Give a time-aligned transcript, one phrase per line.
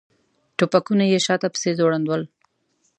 [0.57, 2.23] ټوپکونه یې شاته پسې ځوړند ول.